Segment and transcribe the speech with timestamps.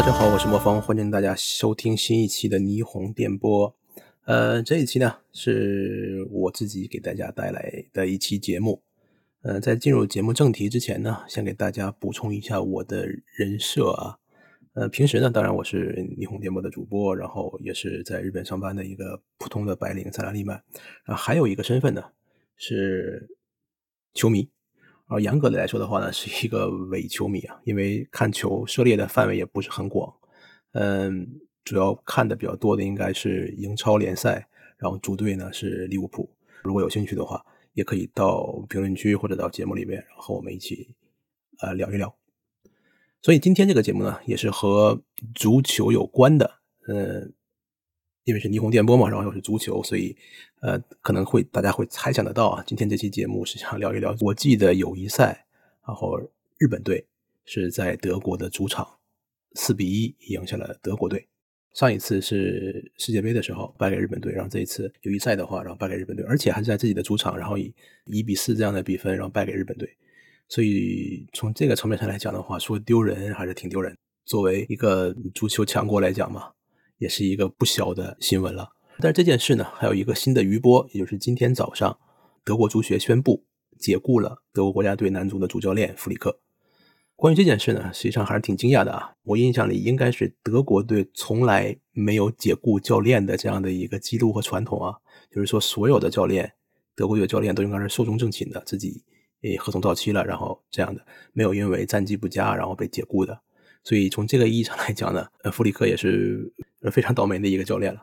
[0.00, 3.76] 大家好，我是莫方，欢迎大家收听新一期的霓虹电波。
[4.26, 8.80] 呃，这一期呢是我自己给大家带来的一期节目。
[9.42, 14.16] 呃，在进入节目正题之前呢，先给大家补充一下我的人设啊。
[14.74, 20.62] 呃，平时呢，当然我是霓虹电波的主播，然后也是在日本上班的一个普通的白领，萨拉利曼。
[21.06, 22.04] 啊，还有一个身份呢
[22.56, 23.28] 是
[24.14, 24.48] 球迷。
[25.08, 30.12] 然后严格的来说的话呢，是一个伪球迷啊，因为看球涉猎的范围也不是很广，
[30.72, 31.26] 嗯，
[31.64, 34.46] 主要看的比较多的应该是英超联赛，
[34.76, 36.30] 然后主队呢是利物浦。
[36.62, 40.94] 如果有兴趣的话，也可以到评论区或者到节目里面和我们一起
[41.60, 42.14] 啊聊一聊。
[43.22, 45.02] 所以今天这个节目呢，也是和
[45.34, 47.32] 足球有关的，嗯。
[48.28, 50.14] 因为是霓虹电波嘛，然后又是足球，所以，
[50.60, 52.62] 呃，可能会大家会猜想得到啊。
[52.66, 55.46] 今天这期节目是想聊一聊国际的友谊赛，
[55.86, 56.14] 然后
[56.58, 57.02] 日本队
[57.46, 58.86] 是在德国的主场，
[59.54, 61.26] 四比一赢下了德国队。
[61.72, 67.72] 上一次是世界杯的时候败给日本队，然后这一次友谊赛的话，然后败给日本队，而且还是在自己的主场，然后以
[68.04, 69.88] 一比四这样的比分然后败给日本队。
[70.50, 73.96] 所以从这个层面上来讲的话，说丢人还是挺丢人。
[74.26, 76.52] 作为一个足球强国来讲嘛。
[76.98, 78.72] 也是一个不小的新闻了。
[78.98, 81.98] 但是这件事呢，还有一个新的余波，也就是今天早上，
[82.44, 83.44] 德国足协宣布
[83.78, 86.40] 解雇了德国国家队男足的主教练弗里克。
[87.14, 89.12] 关于这件事呢，实际上还是挺惊讶的啊。
[89.24, 94.94] 我印象里应该是德国队从来没有解雇教练的这样的一个记录和传统啊，
[95.30, 96.52] 就是说所有的教练，
[96.94, 99.02] 德国队的教练都应该是寿终正寝的，自己
[99.42, 103.40] 诶合同到期了，然后这样的，没有因为战绩不佳然后被解雇的。
[103.88, 106.52] 所以从这个意义上来讲呢，呃，弗里克也是
[106.92, 108.02] 非常倒霉的一个教练了。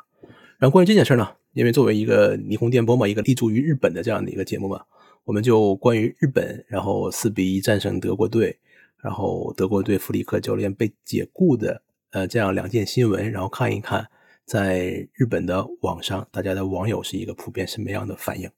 [0.57, 4.81] 然后关于这件事呢，因为作为一个霓虹电波嘛，一个立足于日本的这样的一个节目嘛，
[5.25, 8.57] 我们就关于日本然后四比一战胜德国队，
[9.03, 14.07] 然后德国队弗里克教练被解雇的呃这样两件新闻，然后看一看
[14.43, 18.49] 在日本的网上大家的网友是一个普遍什么样的反应。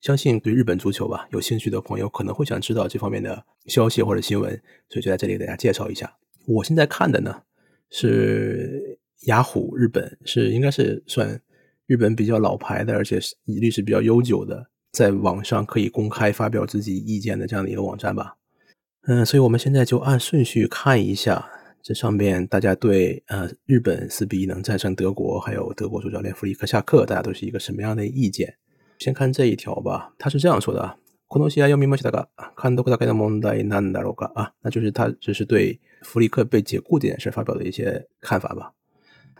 [0.00, 4.50] 相信对日本足球吧有兴趣的朋友可能会想知道这方面的消息或者新闻，
[4.88, 6.10] 所以就在这里给大家介绍一下。
[6.50, 7.42] 我现在看的呢
[7.90, 11.40] 是雅虎日本，是应该是算
[11.86, 18.36] 日本比较老牌的，而且是历史比较悠久的，在网上可以公开发表自己意见的这样的一个网站吧。
[19.06, 21.48] 嗯，所以我们现在就按顺序看一下
[21.82, 28.56] 这上面大家对呃日本四比一能战胜德国，还有德国主教练弗里克夏克，大家都是一个什么样的意见？
[28.98, 30.96] 先看这一条吧，他是这样说的。
[31.30, 38.72] コロンビアを名前したが、カンドラケの問題なんだろか、啊，那就是他只是对弗里克被解雇这件事发表的一些看法吧。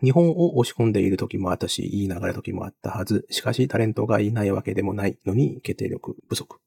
[0.00, 3.26] 日本を押し込んでいる時もあったし、言いながら時もあったはず。
[3.30, 6.60] しかし、タレントがいないわけでもないのに、決定力不足。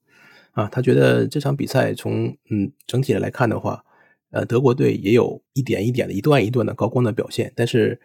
[0.52, 3.82] 啊，他觉得这场比赛从嗯整体的来看的话，
[4.30, 7.98] 呃，德国队也有一点一点的、一段一段的高光的表现，但是，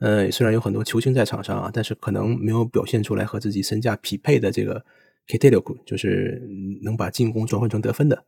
[0.00, 4.84] 呃，虽然有很多球星在场上啊，但是可能没有表现出来和自己身价匹配的这个。
[5.26, 6.40] k a t e l o k 就是
[6.82, 8.24] 能把进攻转换成得分的，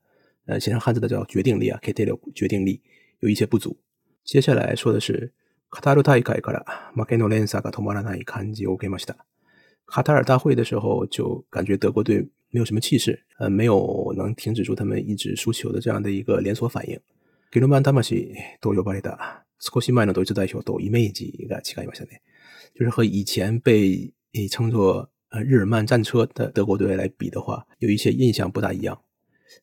[0.46, 1.78] 呃，写上汉字的叫决定力啊。
[1.80, 2.82] k a t e l o k 决定力
[3.20, 3.78] 有一些不足。
[4.24, 5.32] 接下来说的是
[5.70, 6.60] 卡塔鲁太改卡拉
[6.94, 8.88] 马凯诺联赛卡托马拉难以看见 O.K.
[8.88, 8.98] 吗？
[8.98, 9.16] 是的，
[9.86, 12.18] 卡塔尔大会的时候就感觉德国队
[12.50, 16.98] 没有什么气势，呃，没有能停止住他们一直输球的这样的一个连锁反应。
[17.52, 24.12] Girona 达马西都有巴列达，斯科西曼呢都一直在球都一没几个起杆就是和以前被
[24.50, 25.08] 称作。
[25.30, 29.02] 呃，日耳曼战车的德国队来比的话，有一些印象不大一样。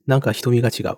[0.04, 0.96] 那个西多米卡奇卡，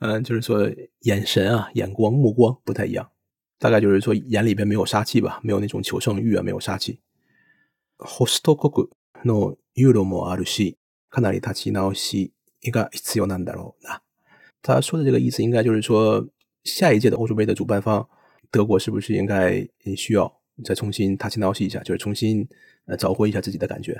[0.00, 0.68] 嗯， 就是说
[1.00, 3.10] 眼神啊、眼光、目光不太一样。
[3.58, 7.00] 大概就是说眼里边没有杀气吧，没有那种求胜欲啊，没有杀气。
[7.98, 8.06] 他
[14.80, 16.24] 说的这个意思，应该就是说
[16.64, 18.06] 下一届的欧洲杯的主办方
[18.50, 20.32] 德国是不是应该需要
[20.64, 22.46] 再重新擦洗、拿洗一下，就是重新。
[22.96, 23.96] 找回一下自己的感觉。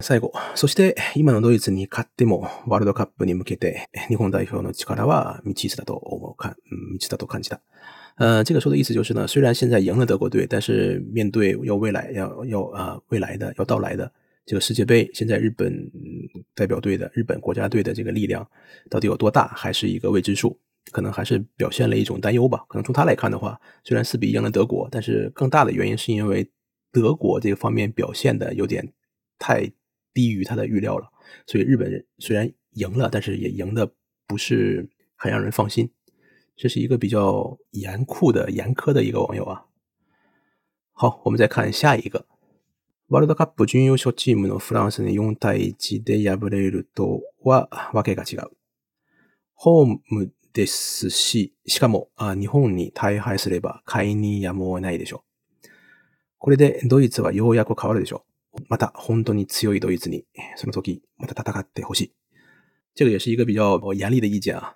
[0.00, 6.56] 最后，そして今のドイツに勝ってもワールドカップに向けて日本代表の力は未知数だと思うか、
[6.98, 7.60] 未知だと感じた。
[8.16, 14.10] 呃，这个说的意思就是呢，虽然现在赢了德国队，但是面对要未来要要啊未来的要到来的
[14.44, 15.72] 这个世界杯，现在日本
[16.56, 18.46] 代表队的日本国家队的这个力量
[18.90, 20.58] 到底有多大，还是一个未知数。
[20.90, 22.64] 可能还是表现了一种担忧吧。
[22.68, 26.46] 可能从他来看的话，虽然四比赢了德国，但是更大的原因是因为。
[26.92, 28.92] 德国这个方面表现的有点
[29.38, 29.72] 太
[30.12, 31.10] 低于他的预料了，
[31.46, 33.90] 所以日本虽然赢了，但是也赢的
[34.26, 35.90] 不是很让人放心。
[36.54, 39.62] 这是一个比较严酷的、严苛的一个网友啊。
[40.92, 42.26] 好，我们再看下一个。
[43.08, 48.50] ワールドカップ準優勝チームのフランスに4対1で敗れるとはわけが違う。
[49.54, 52.10] ホームですし、しかも
[52.40, 55.22] 日本に大敗すれば解にやむを得ないでしょう。
[56.42, 58.24] これでドイツはようやく変わるでしょ。
[58.68, 60.24] また本当に強いドイツに
[60.56, 62.12] その時また戦ってほしい。
[62.96, 64.74] 这个也是一个比较严厉的意见啊。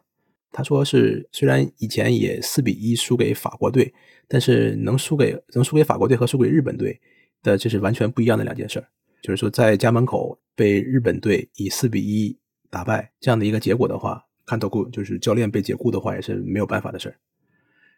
[0.53, 3.93] 他说是虽然以前也四比一输给法国队，
[4.29, 7.01] 但是能输给能输给法国队和输给日本队
[7.43, 8.83] 的这是完全不一样的两件事
[9.21, 12.39] 就是说在家门口被日本队以四比一
[12.71, 17.17] 打败这样的一个结果的话，看到雇就是教练被解雇的话也是没有办法的事儿。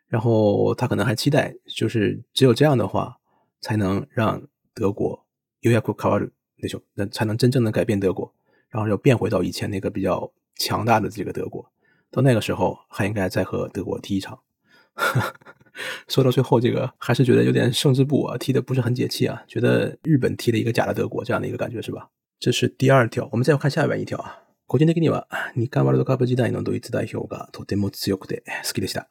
[0.08, 3.17] 然后他可能还期待就是只有这样的话。
[3.60, 4.40] 才能让
[4.74, 5.24] 德国
[5.62, 8.32] UFC 卡尔那种那才能真正的改变德国，
[8.68, 11.70] 然后又变回到以前那个比较强大的这个德国。
[12.10, 14.38] 到那个时候，还应该再和德国踢一场。
[16.08, 19.42] 说到最后，这个还是觉得有点胜之不武，啊，踢的不是很解气啊。
[19.46, 22.08] 觉得日本踢了一个假的德国这样的一个感觉是吧？
[22.40, 24.44] 这是第二条，我们再看下面一条啊。
[24.66, 25.24] 口にで给你吧，
[25.54, 29.06] 你干完了都干不鸡蛋，你能独立自带休嘎，とても強くで好きでした。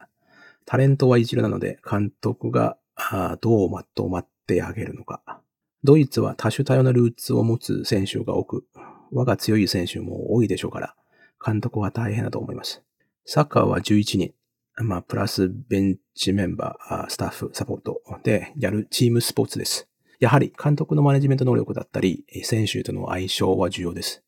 [0.65, 5.21] タレントは一流なので、監督があどうまとまってあげるのか。
[5.83, 8.63] ドイツは多種多様なルーツを持つ選手が多く、
[9.11, 10.95] 我が強い選手も多いでしょうから、
[11.45, 12.81] 監督は大変だと思います。
[13.25, 14.31] サッカーは11人、
[14.83, 19.89] まあ、プラスベンチメンバー、スタッフ、サポートでやるチームスポーツです。
[20.19, 24.23] やはり監督のマネジメント能力だったり、選手との相性は重要です。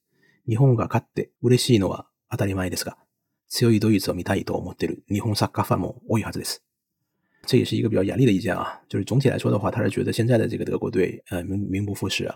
[0.47, 2.97] 日本が勝って嬉しいのは当たり前ですが、
[3.47, 6.63] 強いドイツを見たいと思っている日本サッカーファンも多いはずです。
[7.45, 12.35] 这也是一个比较严厉的意见啊，就是总体来说的话，他是觉得现在的这个德国队，呃，名名不副实啊。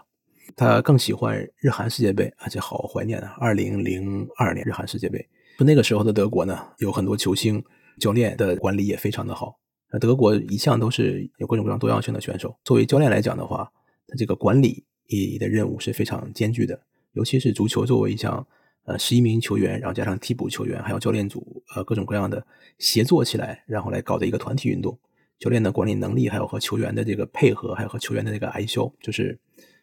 [0.55, 3.35] 他更喜欢日韩世界杯，而且好怀念啊。
[3.39, 5.19] 二零零二年日韩世界杯，
[5.57, 7.63] 就那个时候的德国呢，有很多球星，
[7.99, 9.57] 教练的管理也非常的好。
[9.91, 12.55] 那德国一向都是有各种各样多样性的选手。
[12.63, 13.69] 作为教练来讲的话，
[14.07, 16.79] 他这个管理的的任务是非常艰巨的，
[17.13, 18.45] 尤其是足球作为一项。
[18.85, 22.45] 呃，十一名球员，然后加上替补球员，还有教练组，呃，各种各样的
[22.79, 24.97] 协作起来，然后来搞的一个团体运动。
[25.39, 29.37] 教练的管理能力，还有和球员的这个配合，还有和球员的这个挨笑，就是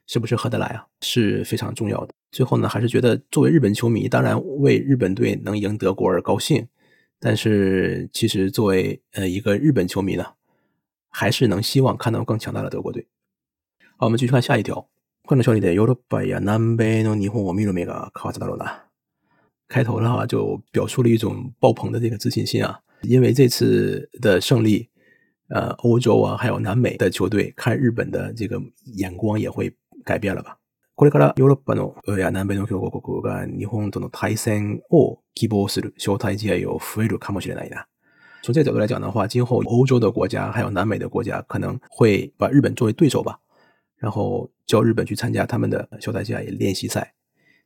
[0.07, 2.15] 是不是合得来啊，是非常重要的。
[2.31, 6.67] 最后呢，还是觉得作为日本球迷，当然为日本队能赢德国而高兴，
[7.19, 10.25] 但是其实作为呃一个日本球迷呢，
[11.11, 13.07] 还是能希望看到更强大的德国队。
[13.97, 14.89] 好，我们继续看下一条。
[15.27, 18.90] この少年でヨーロッパや南米の日本を見る目が変わったろうな。
[19.71, 22.79] 开头的话就表述了一种爆棚的这个自信心啊！
[23.03, 24.87] 因为这次的胜利，
[25.49, 28.61] 呃，欧洲啊，还有南美的球队看日本的这个
[28.97, 29.73] 眼光也会
[30.05, 30.57] 改变了吧？
[30.97, 37.71] これからヨーロッパのある南米の共和国が日本の対戦を希望する、小太極友フェル看むしれない。
[38.43, 43.39] 从这个角度来讲的话，今后欧洲的国家还有南美的国家可能会把日本作为对手吧，
[43.99, 47.15] 然后叫日本去参加他们的小太极练习赛，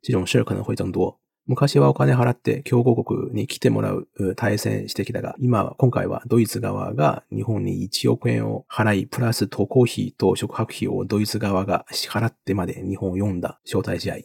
[0.03, 1.19] 这种事儿可能会增多。
[1.47, 14.17] 昔はお金払って強豪国に来てもらう対戦してきたが、今は、今回はドイツ側が日本に1億円を払い、プラス渡航費と宿泊費をドイツ側が支払ってまで日本を読んだ招待試合。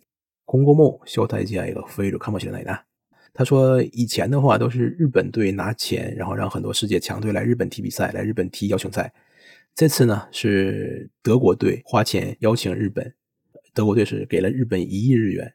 [0.45, 2.85] 今後も招待試合が増えるかもしれないな。
[3.33, 9.11] 他说，以前的话都是日本队拿钱，然后让很多世界强队来日本踢比赛，来日本踢邀请赛。
[9.75, 13.13] 这次呢是德国队花钱邀请日本，
[13.73, 15.53] 德国队是给了日本一亿日元，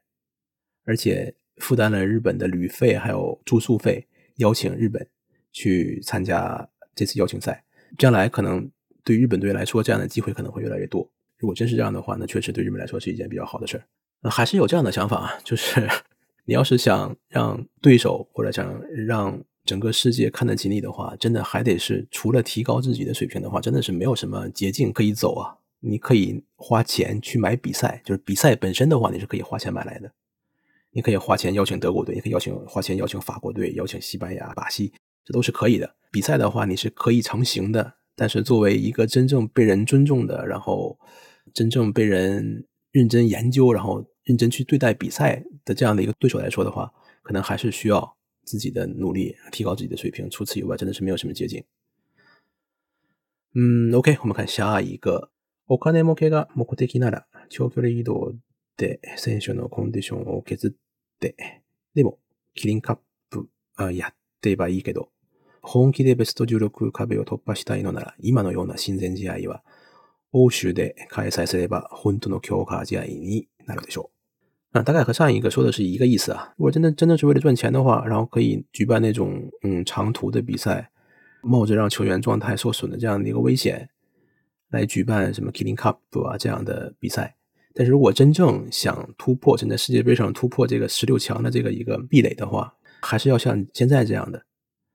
[0.85, 4.07] 而且负担了日本的旅费还有住宿费，
[4.37, 5.07] 邀请日本
[5.53, 7.65] 去参加这次邀请赛。
[7.99, 8.69] 将来可能
[9.05, 11.09] 对日本队来说，这样的机会可能会越来越多。
[11.39, 14.31] 如果真是这样的话，那确实对日本来说是一件比较好的事儿。
[14.31, 15.89] 还是有这样的想法，就是
[16.47, 25.59] 你要是想让对手或者想让整个世界看得起你的话，真的还得是除了提高自己的水平的话，真的是没有什么捷径可以走啊。
[25.87, 30.11] 你可以花钱去买比赛，就是比赛本身的话，你是可以花钱买来的。
[30.95, 34.93] 你可以花钱邀请德国队，也可以邀请花钱邀请法国队，邀请西班牙、巴西，
[35.25, 35.97] 这都是可以的。
[36.13, 37.95] 比赛的话，你是可以成行的。
[38.17, 40.97] 但是作为一个真正被人尊重的，然后
[41.53, 46.89] 真正被人认真研究，然后认真去对待比赛的这样的一个对手来说的话，
[47.23, 50.31] 可能还是需要自己的努力提高自己的水平。
[50.31, 51.65] 除此以外，真的是没有什么捷径。
[53.57, 55.33] 嗯，OK，我们看下一个，
[55.67, 58.39] お金儲けが目的なら長距離移動
[58.77, 60.77] で選手のコンディションを削。、
[61.95, 62.19] でも、
[62.55, 62.99] キリンカッ
[63.31, 65.11] プ、あやってばいいけど、
[65.63, 69.63] 本気でベスト16壁を突破したいのなら、今のような親善試合は、
[70.33, 74.11] 欧州で開催すれば本当の強化試合になるでしょ
[74.75, 74.79] う。
[74.79, 76.53] 啊，大概和上一个说的是一个意思啊。
[76.57, 80.91] 如果真的真的是为了赚钱的话，然后可以举办那种嗯长途的比赛，
[81.43, 83.89] 冒着让球员状态受损的这样的一个危险，
[84.71, 87.37] 来举办什么 Killing Cup 啊这样的比赛。
[87.77, 94.41] 但是如果真正想突破，想在世界杯上突破这个十六强的这个一个壁垒的话，还是要像现在这样的，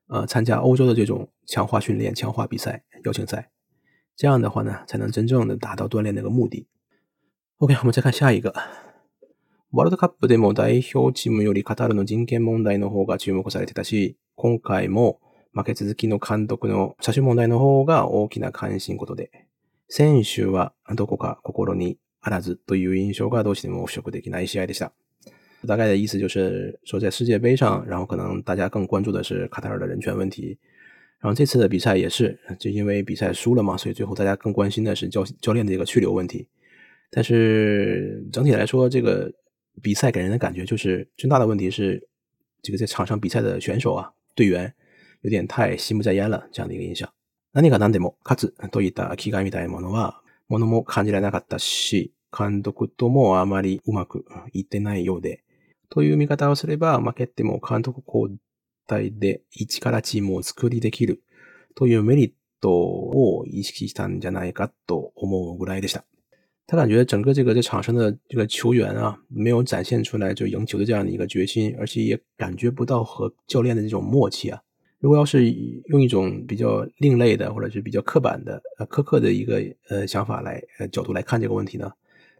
[0.07, 3.51] 呃，参加欧洲的这种强化训练、强化比赛、邀请赛，
[4.15, 6.65] 这样的话呢，才能真正的达到锻炼那个目的。
[7.57, 8.51] OK，我们再看下一个。
[9.71, 15.19] ワールドカップでも代表チームよりカタルの人権問題の方が注目されてたし、今回も
[15.53, 19.29] 負け続きの監督の差問題の方が大きな関心事で、
[19.89, 21.97] 選手はどこか心に。
[22.21, 24.69] 阿达兹对于因休盖多西姆说过的那一些话，
[25.67, 30.57] 大概的意思就是说，在世界杯上，然后可能大家更关注的是卡塔尔的人权问题。
[31.19, 36.47] 然后这次的比赛也是，就因为比赛输了嘛，所以最后大家更关心的是教教练的一个去留问题。
[37.11, 39.31] 但是整体来说，这个
[39.81, 42.07] 比赛给人的感觉就是最大的问题是，
[42.61, 44.73] 这个在场上比赛的选手啊、队员
[45.21, 46.47] 有点太心不在焉了。
[46.53, 47.07] 这样的一个印象。
[47.09, 47.13] 何
[47.53, 47.77] 为“何
[49.39, 49.51] 为”？
[50.49, 55.43] ものも感じられなかったし、監督ともあまりうまくいってないようで、
[55.89, 58.37] という見方をすれば、負けても監督交
[58.87, 61.21] 代で一からチームを作りできる
[61.75, 66.03] というメリットを意識したんじゃないかと思うぐらいでした。
[66.67, 74.61] 他感觉整个这个这场上的这个球员啊，没有展现出来就赢球的这样的一个决心，而且也感觉不到和教练的这种默契啊。
[74.99, 75.49] 如果要是
[75.87, 81.89] 用一种比较另类的，或者是比较刻板的、呃苛刻的一个呃想法来呃角度来看这个问题呢，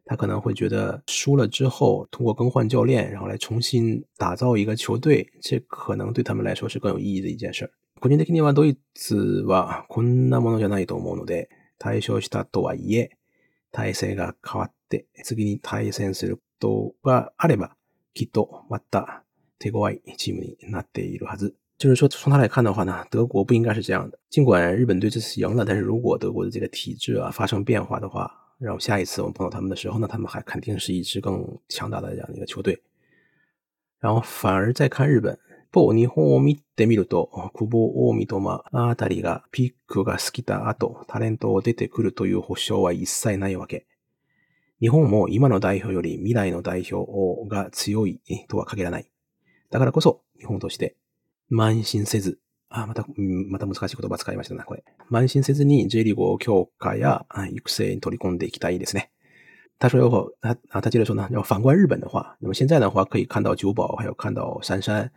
[0.03, 7.71] 他可能会觉得输了之后，通过更换教练，然后来重新打造一个球队，这可能对他们来说是更有意义的一件事儿。
[8.01, 11.49] 国連的に見と、ドイツはこんなものじゃないと思うので、
[11.79, 13.09] 対勝したとはいえ、
[13.71, 17.75] 体制が変わって次に対戦するとがあれば、
[18.13, 19.23] きっとまた
[19.59, 21.58] 手強いチームになっているはず。
[21.79, 24.19] 就是说，从他来看的话呢，德国不应该是这样的。
[24.29, 32.83] 尽管日本队这次赢了，但是如果德国的这个体制啊发生变化的话，然后下一次我们碰到他们的时候呢，他们还肯定是一支更强大的这样的一个球队。
[33.98, 35.38] 然后反而再看日本，日
[35.71, 36.07] 本も今
[45.50, 47.05] の代表より未来の代表
[47.50, 49.05] が強いとは限らない。
[49.69, 50.98] だからこそ日本として。
[51.49, 52.37] 慢心せず。
[52.69, 53.03] 啊，また
[53.49, 54.83] また難しい言葉使いましたなこれ。
[55.09, 59.09] 慢心せずに J リーゴ協会や育成に取り込んで行きたいですね。
[59.79, 65.11] 他说要后他啊，他接着说呢，要反观日本的话，那么现在的话可以看到久保还有看到杉杉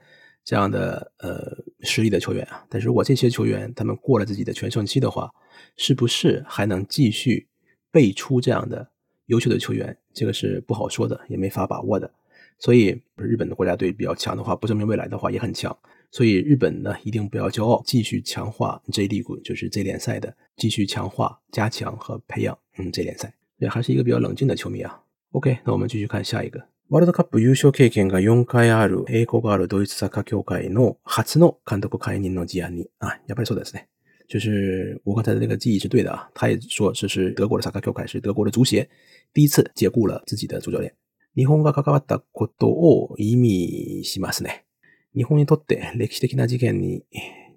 [0.47, 1.45] 这样的呃
[1.83, 2.65] 实力的球员啊。
[2.71, 5.31] 但是如果这些球员他们过了自己的全盛期的话，
[5.77, 7.49] 是不是还能继续
[7.91, 8.89] 辈出这样的
[9.27, 9.95] 优秀的球员？
[10.15, 12.11] 这个是不好说的，也没法把握的。
[12.59, 15.77] 所以日本的国家队比较强的话，不证明未来的话也很强。
[16.13, 22.57] 所以日本呢，一定不要骄傲，继续强化 J League，就是 J 联赛的，继续强化、加强和培养。
[22.77, 25.01] 嗯，J 联赛也还是一个比较冷静的球迷啊。
[25.31, 26.61] OK，那我们继续看下一个。
[26.91, 33.87] ワールドカップ優勝経験が4回ある、経験があるドイツサッカー協会の初の監督解任の記念に、あ、やっぱりそうですね。
[34.29, 36.29] 就是我刚才的那个记忆是对的啊。
[36.35, 38.87] 他也说这是德国的萨卡协会，是德国的足协
[39.33, 40.93] 第一次解雇了自己的主教练。
[41.33, 44.65] 日本が関わったことを意味しますね。
[45.15, 47.03] 日本にとって歴史的な事件に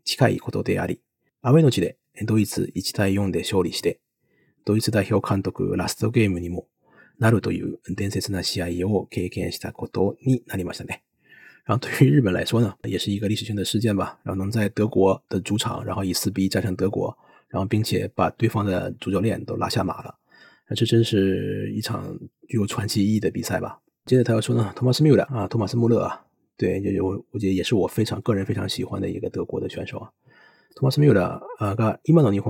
[0.03, 0.99] 近いことであり、
[1.41, 4.01] アウェの地でドイツ1対4で勝利して、
[4.65, 6.67] ドイツ代表監督ラストゲームにも
[7.19, 11.03] なるという伝説な試合を経験したことにりましたね。
[11.67, 14.19] 然后对于日本来说呢，也是一个历史性的事件吧。
[14.23, 17.15] 然后能在德国的主场，然后以四比一战胜德国，
[17.47, 20.13] 然后并且把对方的主教练都拉下马了，
[20.67, 22.17] 那这真是一场
[22.49, 23.79] 具有传奇意义的比赛吧。
[24.05, 26.24] 接着他要说呢，托马斯穆勒啊，托马斯穆勒啊，
[26.57, 30.09] 对，就就，我，我觉得也是我非常个人非常喜欢的一个德国的选手啊。
[30.75, 32.41] トマス・ミュラーが今のトッ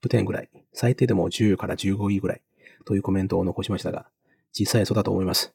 [0.00, 2.42] プぐらい最低でもから位ぐらい
[2.86, 4.04] というコメントを残しましたが
[4.52, 5.50] 実際そうだと思います。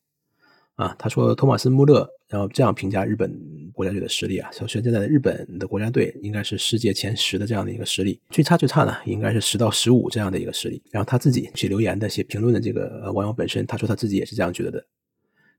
[0.76, 3.32] 啊，他说托马斯·穆勒然后这样评价日本
[3.74, 10.82] 国家队的实力啊，首先站在日本的国家队应该是世界前十的这样的一个实力，最差最差呢应该是十到十五这样的一个实力。
[10.92, 14.86] 然后他自己去留言的写评论的这个网友本身他说他自己也是这样觉得的，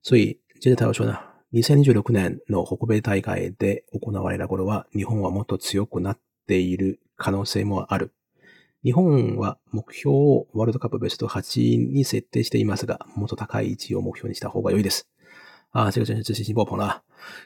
[0.03, 1.19] 所以接着他又说呢。
[1.55, 8.12] 2026年の北米大会で行われた頃は、日本はもっと強くなっている可能性もある。
[8.85, 15.09] 日本は目標をワールドカップベスト8に設定していますが、もっと高い位置を目標にした方が良いです。
[15.71, 17.02] 啊，这个真是自信心爆棚了。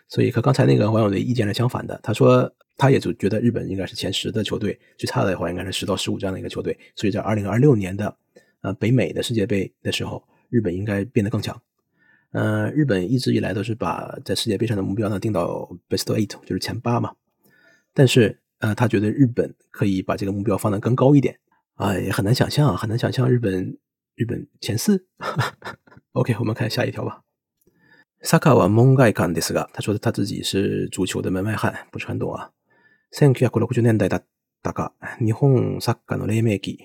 [0.09, 1.99] 所以和刚才那个网友的意见是相反的。
[2.03, 6.77] 他说，他也就觉得日本应该是前十的球队，最差的话应该是十到十五这样的一个球队。
[6.97, 8.17] 所以在2026年的
[8.63, 11.57] 呃北美的世界杯的时候，日本应该变得更强。
[12.33, 17.13] 嗯，日本一直以来都是把在世界杯上的目标呢定到 best eight，就是前八嘛。
[17.93, 21.39] 但是，呃，他觉得日本可以把这个目标放得更高一点
[21.75, 23.79] 啊，也很难想象啊，很难想象日本
[24.15, 25.07] 日本前四。
[26.13, 27.21] OK，我们看下一条吧。
[28.23, 32.51] サッカーは門外漢ですが，他说他自己是足球的门外汉，不是很懂啊。
[33.15, 34.23] 1960年代だ，
[34.63, 34.85] 大概
[35.21, 36.79] 日本サッカーの黎明期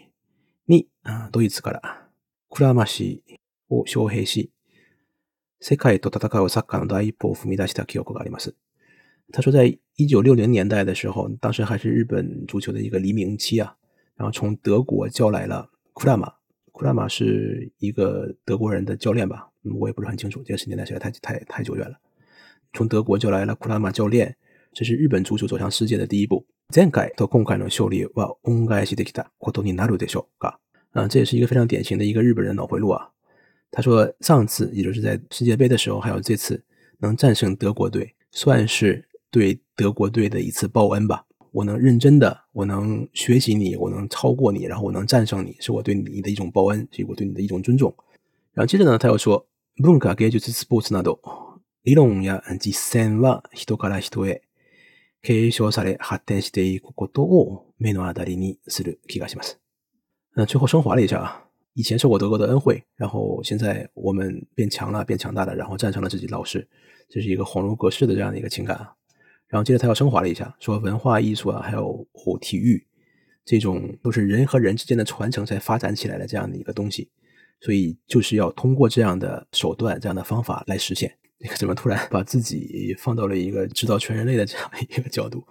[0.67, 1.81] に，啊，ドイツから
[2.49, 4.56] クラマシーを招聘し。
[5.59, 8.51] 世界都大大看我，才感到一波富美打西塔气候咖哩 mas。
[9.31, 13.75] 他说，在一九六零年代的时候，当时还是日本足球的一个黎明期啊。
[14.15, 16.31] 然后从德国叫来了库拉马，
[16.71, 19.49] 库拉马是一个德国人的教练吧？
[19.79, 21.97] 我也不是很清楚，这个间段实在太太太久远了。
[22.73, 24.35] 从德国叫来了库拉马教练，
[24.73, 26.45] 这是日本足球走向世界的第一步。
[26.69, 30.59] 这样改都公开种修理哇，公开西的气塔或东尼拿路的秀咖
[30.91, 33.09] 啊，这也是一个非常典型的一个日本人脑回路啊。
[33.71, 36.61] 他说：“上次，也就是在世界杯的时候，还有这次，
[36.99, 41.23] 能战胜德国队，算是对德国队的一次报恩吧。
[41.51, 47.93] 我能认真的，我能学习你，我能超过你，然后我能战胜你，是我对你的一种报恩，是我对你的一种尊重。”
[48.53, 49.47] 然后接着呢，他又说
[49.83, 51.19] ：“文化、艺术、体育など、
[51.83, 54.41] 理论や実践は人から人へ
[55.21, 59.57] 継承され発展していくことを目の当たりにする気がします。”
[60.33, 61.43] 然最后升华了一下。
[61.77, 66.67] 以前受过德国的恩惠，然后现在我们变强了，变强大了，然后战胜了自己老师，
[67.07, 68.89] 这是一个恍如隔世的这样的一个情感啊。
[69.47, 72.03] 然后接着他又升华了一下，说文化艺术啊，还有
[72.41, 72.83] 体育，
[73.45, 77.11] 这种都是人和人之间的传承才发展起来的这样的一个东西，
[77.61, 81.15] 所以就是要通过这样的手段、这样的方法来实现。
[81.59, 85.45] 怎么突然把自己放到了一个制造全人类的这样的一个角度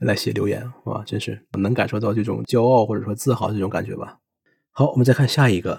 [0.00, 1.02] 来写留言啊？
[1.06, 4.18] 真是能感受到这种骄傲或者说自豪这种感觉吧。
[4.74, 5.68] 好，我们再看下一届。
[5.68, 5.74] 欧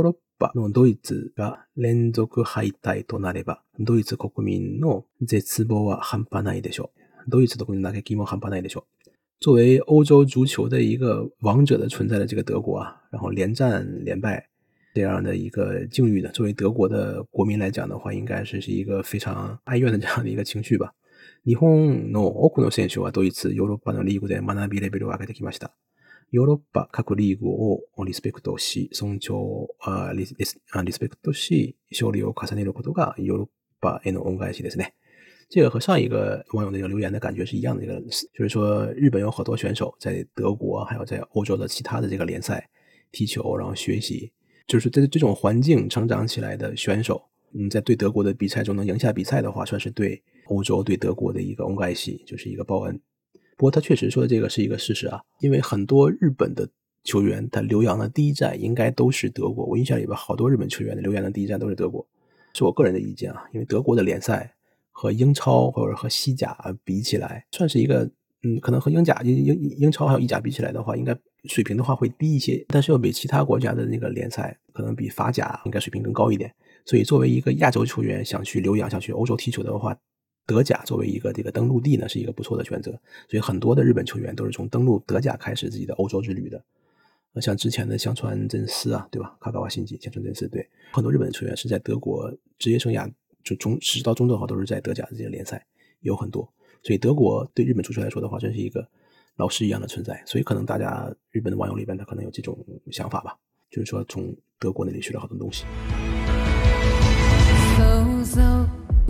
[0.00, 6.88] 洲的德国连续败退，となれば、ドイツ国民の絶望は半端ないでしょう。
[7.28, 9.10] ドイツ国民だけにも半端ないでしょう。
[9.42, 14.48] 作为欧洲足球的一个王者的存在的这个德国啊，然后连战连败
[14.94, 20.90] 这样的一个境遇呢，作为德国的国民来讲的话，应该是是一个非常哀怨的这样的一个情绪吧。
[21.44, 25.72] 日本の多くの選手はドイツ、ヨーロッパのリーグで学びレベルを上げてきました。
[26.38, 26.62] 欧洲
[26.92, 33.48] 各 league をリスペクトし、尊重あリレスあリスペクトし、勝利を重ねることがヨーロッ
[33.80, 34.94] パへの恩返しですね。
[35.50, 38.00] 这个和上一个网友那个留言的感觉是一样的，这个
[38.32, 42.64] 就是说日本有好多选手在德国还有在欧洲的其他的这个联赛
[43.10, 44.30] 踢球，然后学习，
[44.68, 53.00] 就是在这种环境成长起来的选手，你在对德国的比赛中能赢下比赛的话，算是对欧洲、对德国的一个恩返し，就是一个报恩。
[53.60, 56.66] 不过他确实说的这个是一个事实啊，因为很多日本的
[57.04, 59.66] 球员，他留洋的第一站应该都是德国。
[59.66, 62.08] 我印象里边好多日本球员的留洋的第一站都是德国，
[62.54, 63.44] 是我个人的意见啊。
[63.52, 64.50] 因为德国的联赛
[64.90, 68.10] 和英超或者和西甲比起来，算是一个
[68.44, 72.64] 嗯，可能和英甲、英英英超还有意甲比起来的话，应该水平的话会低一些。
[72.68, 76.50] 但是要比其他国家的那个联赛，可能比法甲应该水平更高一点。
[76.86, 79.94] 所以作为一个亚洲球员想去留洋、想去欧洲踢球的话，
[80.50, 82.90] 德甲作为一个这个登陆地呢，是一个不错的选择，
[83.28, 86.60] 所以很多的日本球员都是从登陆德甲开始自己的欧洲之旅的。
[87.32, 89.36] 那像之前的香川真司啊，对吧？
[89.40, 93.08] 卡卡瓦辛吉、香川真司，对，很多日本的球员是在德国职业生涯
[93.44, 95.64] 就中始到段的话都是在德甲这些联赛
[96.00, 96.52] 有很多。
[96.82, 98.84] 所以德国对日本足球来说的话，真是一个
[99.36, 100.20] 老师一样的存在。
[100.26, 102.58] 所以可能大家日本的网友里边，他可能有这种
[102.90, 103.38] 想法吧，
[103.70, 105.64] 就是说从德国那里学了好多东西。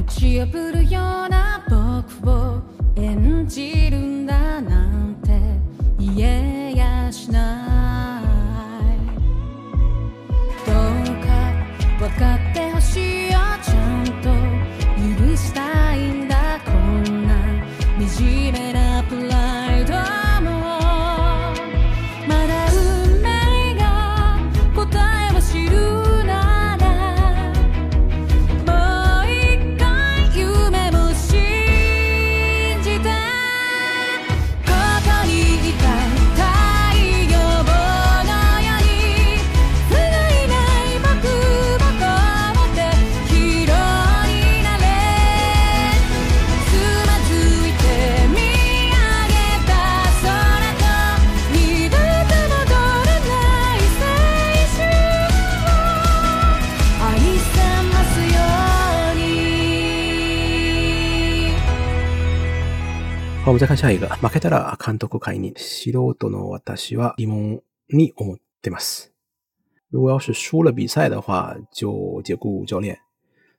[0.01, 1.63] 打ち破るような
[2.19, 2.63] 僕を
[2.97, 5.31] 演じるんだなんて
[5.99, 7.60] 言えやしない
[63.71, 69.13] 阪社員が負けたら監督会に素人の私は疑問に思ってます。
[69.93, 72.99] 如果要是输了比赛的话，就解雇教练。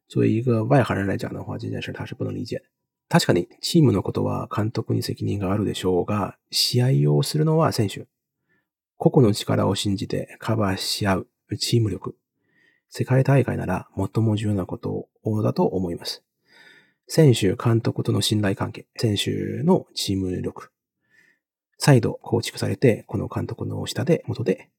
[0.09, 2.63] 作为一个外行人来讲的话，这件事他是不能理解的。
[3.07, 8.05] 確かに、チームのことは監督に責任があるでしょうが、試合をするのは選手。
[8.97, 12.17] 個々の力を信じてカバーし合うチーム力。
[12.89, 15.07] 世界大会なら最も重要なこと
[15.41, 16.21] だと思います。
[17.13, 20.69] 選手、監督との信頼関係、選手のチーム力、
[21.77, 24.69] 再度構築されて、この監督の下で、元で、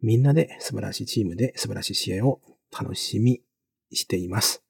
[0.00, 2.40] みんなで素晴らしいチームで素晴らしい試合を
[2.80, 3.42] 楽しみ
[3.92, 4.62] しています。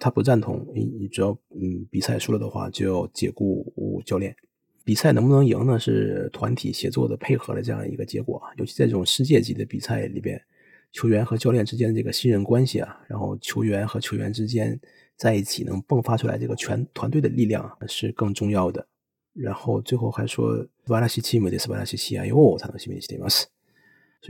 [0.00, 0.64] 他不赞同，
[1.12, 4.34] 主要嗯比赛输了的话，就解雇教练。
[4.82, 5.78] 比赛能不能赢呢？
[5.78, 10.42] 是团体协作的配合的这样一个结果尤其在这种世界级的比赛里边，
[10.90, 14.80] 球员和教练之间的这个信任关系啊，然后球员和球员之间
[15.22, 18.84] 在一起能迸发出来这个全团队的力量是更重要的。
[19.32, 23.44] 然后最后还说，巴拉西奇没得，巴拉西奇啊，哟，才能吸引所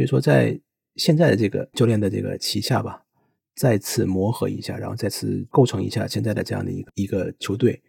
[0.00, 0.60] 以说，在
[0.96, 3.02] 现在的这个教练的这个旗下吧，
[3.54, 7.82] 再次磨合一下，然后再次构成一下现在的这样的一个一个球队，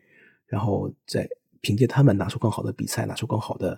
[0.46, 1.28] 然后再
[1.60, 3.78] 凭借他们拿出更好的比赛，拿出更好的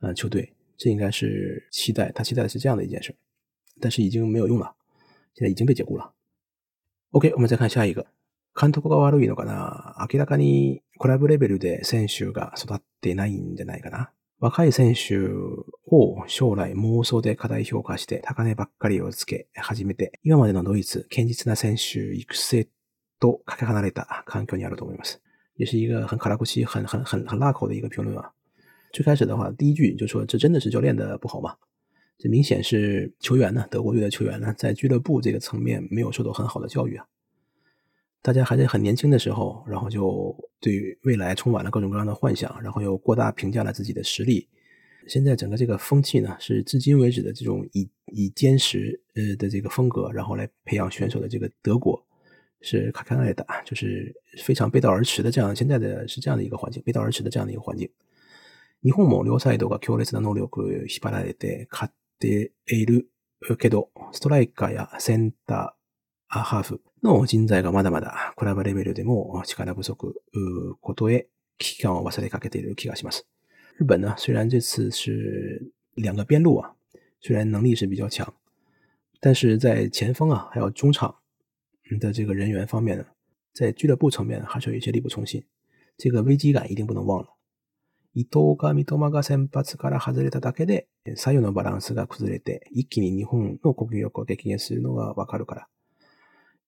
[0.00, 3.14] 呃球队，这应该是期待，他期待的是这样的一件事。
[3.80, 4.74] 但是已经没有用了，
[5.36, 6.12] 现在已经被解雇了。
[7.10, 8.04] OK，我们再看下一个。
[8.60, 15.18] 監督が悪いのかな明らかにクラブレベルで選手が育ってないんじゃないかな若い選手
[15.90, 22.68] を将来妄想で過大評価して高値ばっかりをつけ始めて、今までのドイツ、堅実な選手育成
[23.20, 25.22] とかけ離れた環境にあると思います。
[25.58, 26.36] 也是一个很辛拉
[26.66, 28.30] 很很很很辣口的一个评论啊。
[28.92, 31.54] 最开始的话，第一句就说这真的是教练的不好吗？
[32.18, 37.06] 这明显是球员呢，德国队的球员呢，在俱乐部这个层面没有受到很好的教育啊。
[38.24, 44.48] 大家还在很年轻的时候，然后就对未来充满了各种各样的幻想，然后又过大评价了自己的实力。
[45.06, 52.02] 现在整个这个风气呢，是至今为止的这种以以坚实呃的这个风格，然后来培养选手的这个德国，
[52.62, 54.10] 是卡卡奈打，就是
[54.42, 55.54] 非常背道而驰的这样。
[55.54, 57.86] 现在的是这样的一个环境，背道而驰的这样的一个环境。
[66.42, 70.14] ハーフの人材がまだまだコラボレベルでも力不足
[70.80, 73.26] ことへ危機感を忘れかけている気がします。
[73.78, 76.72] 日本呢，虽然这次是两个边路啊，
[77.20, 78.34] 虽然能力是比较强，
[79.20, 81.14] 但是在前锋啊，还有中场
[82.00, 83.04] 的这个人员方面呢，
[83.52, 85.44] 在俱乐部层面还是有一些力不从心。
[85.96, 87.28] 这个危机感一定不能忘了。
[88.14, 95.66] 伊藤が三笘が先発から外れただけで、左右のバランスが崩れて、一気に日本の国力を激減するのがわかるから。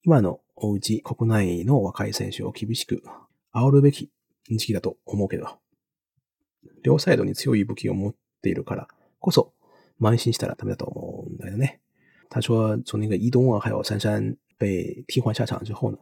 [0.05, 3.03] 今のおうち国内の若い選手を厳しく
[3.53, 4.11] 煽るべき
[4.49, 5.59] 時期だと思うけど、
[6.85, 9.53] 両サイドに強い武器を持っているからこそ、
[10.01, 11.81] 慢心したらダメだと思うんだよね。
[12.31, 15.99] 他说，从那个伊东啊，还有珊珊被替换下场之后呢，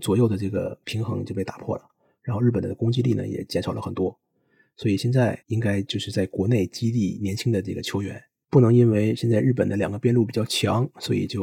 [0.00, 1.82] 左右的这个平衡就被打破了，
[2.22, 4.16] 然后日本的攻击力呢也减少了很多，
[4.76, 11.40] 所以现在应该就是在国内激励年轻的这个球员，不能因为现在日本的两个边路比较强，所以就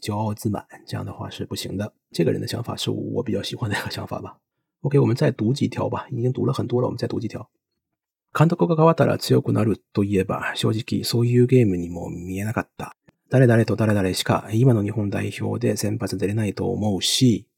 [0.00, 1.92] 骄傲自满，这样的话是不行的。
[2.12, 4.38] 这个人的想法是我比较喜欢的一个想法吧。
[4.82, 7.50] OK，我们再读几条吧，已经读了很多了，我们再读几条。
[8.32, 12.94] 監督が変わったら強くなるといえば、正直そういうゲームにも見えなかった。
[13.28, 17.48] 誰々と誰々しか今の日本代表で先発出れないと思うし、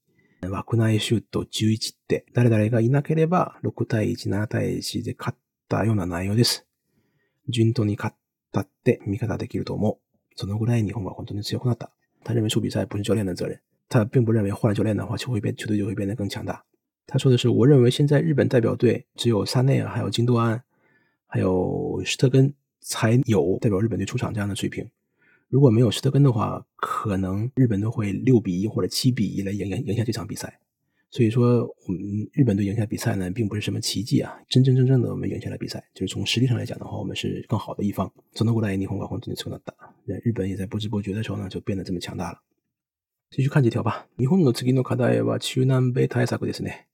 [0.48, 5.38] 枠内シュート11って誰々がいなければ6対1、7対1で勝っ
[5.68, 6.66] たような内容です。
[7.52, 8.23] 順当に勝った。
[8.54, 9.92] 他得，米克，他得给出夺梦，
[10.36, 11.90] 才能够带你红马红，才能直接跟他打。
[12.22, 16.64] 他认为输比赛不是教练的责任，他并不认为换了教练的话，球会变，球队就会变得更强大。
[17.06, 20.62] 他说的是，我认为现在日本代表队只有萨内尔、还有金多安、
[21.26, 24.88] 还有施特根才有代表日本队出场这样的水平。
[25.48, 30.60] 如果没有施特根的话，可能日本队会六比一或者七比一来赢赢赢下这场比赛。
[31.14, 34.36] 所以说，我们日本队赢下比赛呢，并不是什么奇迹啊！
[34.48, 38.12] 真真正正的我们赢下了比赛，就是从实力上来讲的话，我们是更好的一方。
[38.34, 39.94] その後来、日本が本当に強くなった。
[40.24, 42.42] 日本也在不知不觉的时候呢，就变得这么强大了。
[43.30, 44.08] 继续看几条吧。
[44.16, 46.86] 日本の次の課題は中南米対策ですね。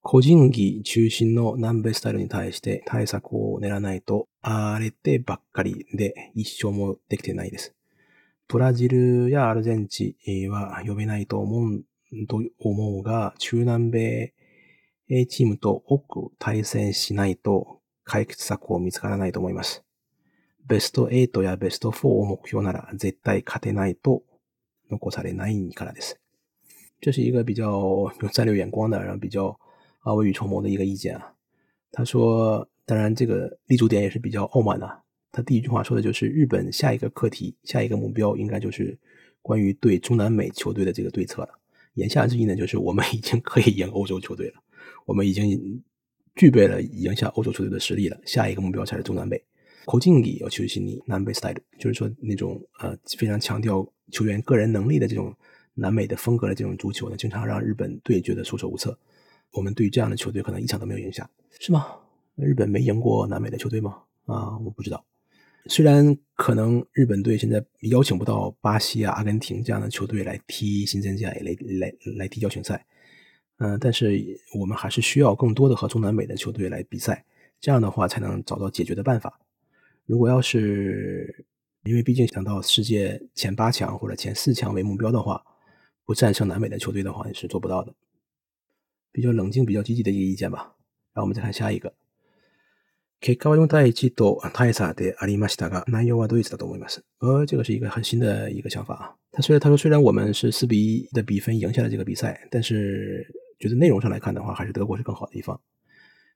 [0.00, 7.74] 個人技中心の南米スタイルに対して対策を練らないと荒れてばっかりで一生もできてないです。
[8.46, 11.82] ブラジルやアルゼンチンは呼べないと思う
[12.28, 14.34] と思うが、中南米
[15.28, 19.82] チームと多く対戦しないと解決策を見つからないと思います。
[20.66, 24.22] ベスト8やベスト4を目標なら絶対勝てないと
[24.90, 26.20] 残されないからです。
[27.00, 29.56] 这是一个比较有战略眼光的，然后比较
[30.02, 31.20] 啊未雨绸缪的一个意见
[31.92, 38.98] 他说，当然这个立足点也是比较傲慢的、他第一句话说的就是日本下一个课题、下一个目标应该就是
[39.42, 41.50] 关于对中南美球队的这个对策了。
[41.96, 44.54] 言下之意呢，就是我们已经可以赢欧洲球队了，
[45.06, 45.82] 我们已经
[46.34, 48.16] 具备了赢下欧洲球队的实力了。
[48.26, 49.42] 下一个目标才是中南美，
[49.86, 55.34] 口径里要求是尼南北 style，就是说那种呃非常强调球员个人能力的这种
[55.74, 58.96] 南美的风格的这种足球呢，经常让日本队觉得束手无策。
[59.52, 61.28] 我们对这样的球队可能一场都没有赢下，
[61.60, 61.86] 是吗？
[62.36, 64.02] 日本没赢过南美的球队吗？
[64.26, 65.02] 啊，我不知道。
[65.68, 71.36] 虽然可能日本队现在邀请不到巴西啊、阿根廷这样的球队来踢新增加来
[71.80, 72.86] 来来踢邀请赛，
[73.58, 74.24] 嗯，但是
[74.58, 77.24] 我们还是需要更多的和中南美的球队来比赛，
[77.60, 79.40] 这样的话才能找到解决的办法。
[80.04, 81.46] 如果要是
[81.82, 85.42] 因为毕竟想到世界前八强或者前四强为目标的话，
[86.04, 87.92] 不战胜南美的球队的话也是做不到的。
[89.10, 90.60] 比较冷静、比较积极的一个意见吧。
[91.12, 91.92] 然后我们再看下一个。
[93.22, 97.02] 結果は用いたいと、たいさでありましたが、内容はドイツだと思います。
[97.20, 99.04] 呃、这个是一个很新的一个想法啊！
[99.32, 103.26] 他然他说虽然我们是四比一的比分赢下了这个比赛，但是
[103.58, 105.58] 觉得内容上来看的话，还是德国是更好的一方。”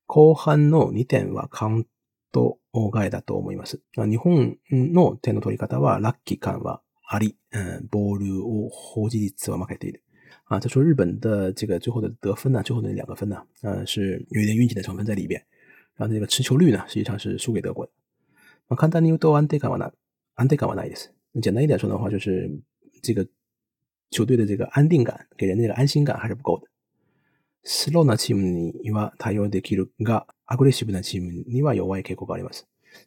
[0.07, 1.85] コハノに点は抗
[2.33, 3.81] 都おがえだと思います。
[3.95, 4.57] 日本
[4.93, 7.37] の点の取り方はラッキ感はあり、
[7.93, 10.03] ボールを保持率は負けている。
[10.47, 15.41] 啊，他说日本的这个最后的得分呢，最后那两个分呢，呃，是有一点运气的成分在里边。
[16.01, 17.93] 啊，那个持球率呢，实际上是输给德国的。
[18.69, 18.77] 那
[21.43, 22.51] 简单一点说的话，就是
[23.05, 23.25] 这个
[24.11, 26.67] 球队的这个安定感，给人这个安心感还是不够的。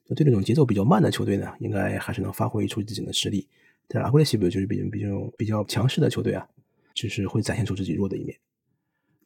[0.06, 3.46] 对这种节奏比较慢的球队呢，应该还是能发挥出自己的实力，
[3.90, 6.48] 但是 aggressive 就是比较比较比较强势的球队啊，
[6.94, 8.38] 就是会展现出自己弱的一面。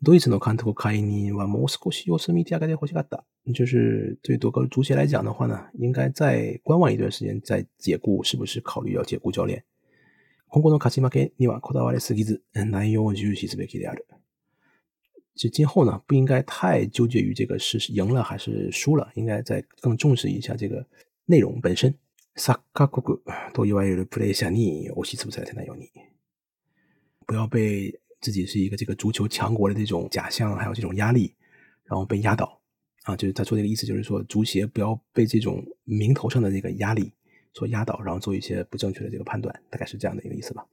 [0.03, 3.53] 对イツの監督印尼，我们莫斯科西欧的。
[3.53, 4.37] 就是对
[4.69, 9.63] 足协来讲的话呢，应该再观望一段时间，再解雇，是不是考虑要解雇教练？
[10.47, 13.95] 韩国的卡西马 K，你玩可大玩的狮子，内容重视的 key 的阿
[15.35, 20.85] 就今后呢，不应该太纠结于这个是赢了还是输了，应该再更重视一下这个
[21.25, 21.93] 内容本身。
[22.35, 23.19] 萨卡库古，
[23.51, 25.89] 多意外有的プレイヤーに、おし辞めさえ天に。
[27.25, 27.99] 不要被。
[28.21, 31.33] 自己是一个这个足球强国的这种假象，还有这种压力，
[31.83, 32.59] 然后被压倒，
[33.03, 37.13] 啊，就是他说这个意思，就是说足协不要被这种名头上的这个压力
[37.53, 40.65] 所压倒，然后做一些不正确的这个判断，大概是这样的一个意思吧。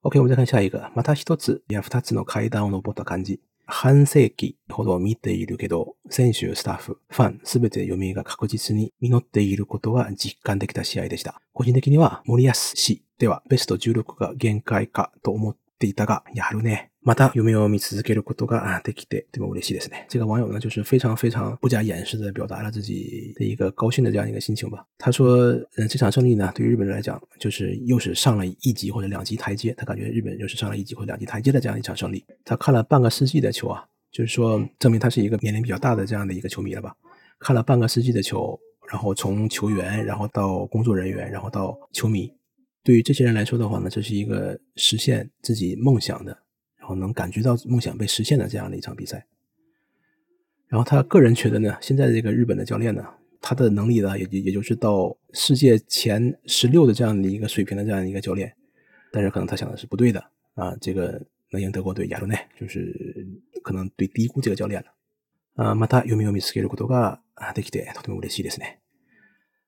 [0.00, 0.78] OK，我们再看下一个。
[0.94, 1.80] マタシトツイア
[2.12, 3.40] の会談を残った感じ。
[3.66, 11.40] 半世紀ほど見ているけど、選手、スタッフ、ファン、すべての読者が確実に身っていることは実感できた試合でした。
[11.54, 12.52] 個人的には盛りや
[13.18, 20.06] ではベスト十六が限界かと思っでだが、やはりね、また有目を見つけることができてとても嬉しいですね。
[20.08, 24.86] 这个网友呢，就是非常非常不加掩饰的表达了自己的一个高兴的这样一个心情吧。
[24.98, 25.38] 他说，
[25.76, 29.74] 嗯，这场胜利呢，对于日本人来讲，就是又是上了一级或者两级台阶。
[29.74, 32.24] 他感觉日本又是上了一级或者两级台阶的这样一场胜利。
[32.44, 36.94] 他看了半个世纪的球啊，就是说证明他是一个年龄比较大的这样的一个球迷了吧？
[37.40, 38.58] 看了半个世纪的球，
[38.88, 42.32] 然后从球员，然后到工作人员，然后到球迷。
[42.84, 46.38] 对于这些人来说的话呢，这是一个实现自己梦想的，
[46.76, 49.26] 然后能感觉到梦想被实现的这样的一场比赛。
[50.68, 53.02] 然后他个人觉得呢，现在这个日本的教练呢，
[53.40, 58.54] 他的能力呢，也也就是到世界前十六的这样的一个水平的这样一个教练。
[59.10, 60.20] 但是可能他想的是不对的
[60.54, 61.18] 啊，这个
[61.52, 62.92] 能赢德国队、亚洲内，就是
[63.62, 64.88] 可能对低估这个教练了
[65.54, 65.72] 啊。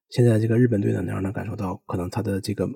[0.08, 2.68] 现在这个日本队呢，能让能感受到可能他的这个。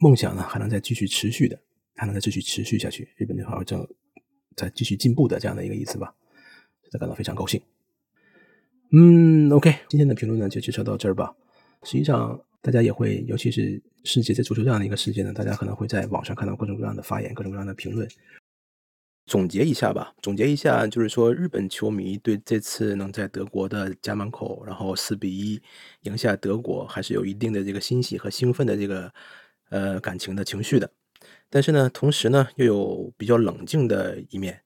[0.00, 1.58] 梦想呢还能再继续持续的，
[1.96, 3.08] 还能再继续持续下去。
[3.16, 3.86] 日本队好像
[4.56, 6.14] 在继续进步的这样的一个意思吧，
[6.92, 7.60] 他感到非常高兴。
[8.92, 11.34] 嗯，OK，今天的评论呢就介绍到这儿吧。
[11.82, 18.08] 实际上，大家也会，尤其是世界在足球这样的一个世界呢，大家可能会在网上看到各种各样的发言，各种各样的评论。
[19.26, 25.60] 总结一下吧，总结一下就是说，日本球迷对这次能在德国的家门口，然后四比一
[26.04, 29.12] 赢下德国，还是有一定的这个欣喜和兴奋的这个。
[29.70, 30.90] 呃，感情的情绪的，
[31.50, 34.58] 但是呢，同时呢，又有比较冷静的一面。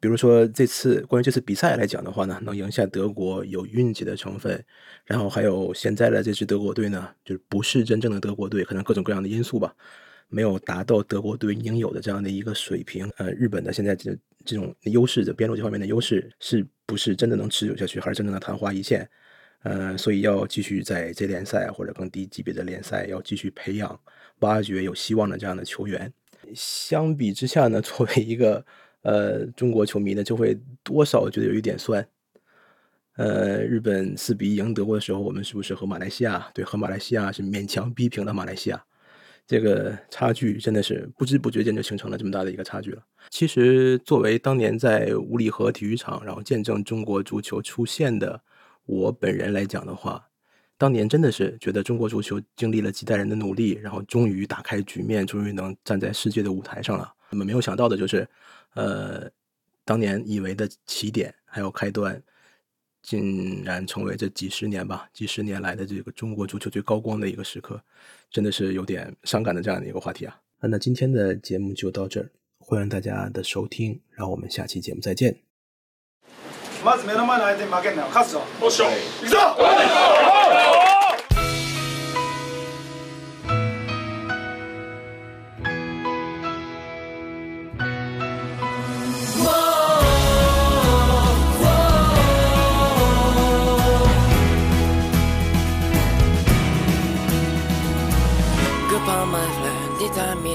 [0.00, 4.62] 比如说，这次关于这次比赛来讲的话呢，能赢下德国有运气的成分，
[5.04, 9.74] 然后还有现在的这支德国队呢，就是不是真正的德国队，可能各种各样的因素吧，
[10.28, 13.10] 没有达到德国队应有的这样的一个水平。
[13.18, 19.06] 呃，日本的现在这这种优势的边路这方面的优势，是不是真的能持久下去，还是真正的昙花一现？
[19.64, 24.00] 呃，所以要继续在这联赛或者更低级别的联赛要继续培养。
[24.40, 26.12] 挖掘有希望的这样的球员，
[26.54, 28.64] 相比之下呢， 作为一个
[29.02, 32.06] 呃中国球迷呢，就会多少觉得有一点酸。
[33.16, 38.82] 呃，日本四比一赢德国的时候，我们是不是和马来西亚对和马来西亚是勉强逼平了马来西亚？
[39.46, 43.02] 这个差距真的是不知不觉间就形成了这么大的一个差距了。
[43.30, 48.40] 其实，作为当年在五里河体育场然后见证中国足球出现的
[48.86, 50.29] 我本人来讲的话。
[50.80, 57.12] 当年真的是觉得中国足球经历了几代人的努力，然后终于打开局面，终于能站在世界的舞台上了。
[57.28, 58.26] 我们没有想到的就是，
[58.72, 59.28] 呃，
[59.84, 62.18] 当年以为的起点还有开端，
[63.02, 67.78] 竟然成为这几十年吧，几十年来的这个中国足球最高光的一个时刻，
[68.30, 70.34] 真的是有点伤感的这样的一个话题啊。
[70.60, 75.42] 那今天的节目就到这儿，欢迎大家的收听，然后我们下期节目再见。